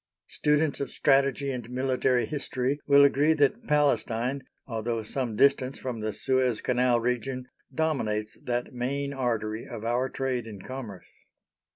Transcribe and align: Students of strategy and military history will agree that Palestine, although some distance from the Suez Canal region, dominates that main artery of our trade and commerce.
Students 0.29 0.79
of 0.79 0.89
strategy 0.89 1.51
and 1.51 1.69
military 1.69 2.25
history 2.25 2.79
will 2.87 3.03
agree 3.05 3.33
that 3.35 3.67
Palestine, 3.67 4.41
although 4.65 5.03
some 5.03 5.35
distance 5.35 5.77
from 5.77 5.99
the 5.99 6.11
Suez 6.11 6.59
Canal 6.59 6.99
region, 6.99 7.45
dominates 7.71 8.35
that 8.43 8.73
main 8.73 9.13
artery 9.13 9.67
of 9.67 9.85
our 9.85 10.09
trade 10.09 10.47
and 10.47 10.65
commerce. 10.65 11.05